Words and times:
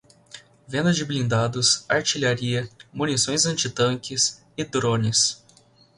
Venda 0.67 0.91
de 0.91 1.05
blindados, 1.05 1.85
artilharia, 1.87 2.67
munições 2.91 3.45
antitanques 3.45 4.43
e 4.57 4.65
drones 4.65 5.45